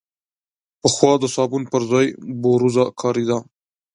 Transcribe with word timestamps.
پخوا 0.81 1.11
د 1.19 1.23
صابون 1.35 1.63
پر 1.71 1.81
ځای 1.91 2.07
بوروزه 2.41 2.83
کارېده. 3.01 3.37